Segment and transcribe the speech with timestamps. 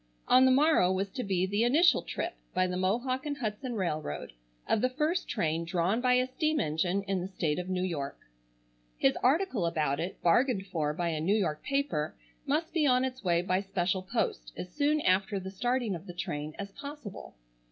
[0.27, 4.33] On the morrow was to be the initial trip, by the Mohawk and Hudson Railroad,
[4.67, 8.17] of the first train drawn by a steam engine in the state of New York.
[8.97, 12.15] His article about it, bargained for by a New York paper,
[12.47, 16.15] must be on its way by special post as soon after the starting of the
[16.15, 17.35] train as possible.